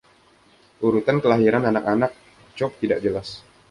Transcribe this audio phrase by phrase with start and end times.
[0.85, 2.11] Urutan kelahiran anak-anak
[2.57, 3.27] Cooke tidak jelas.